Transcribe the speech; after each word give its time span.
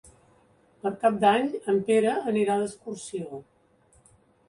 Per 0.85 0.91
Cap 1.03 1.19
d'Any 1.25 1.53
en 1.75 1.79
Pere 1.91 2.17
anirà 2.35 2.59
d'excursió. 2.65 3.43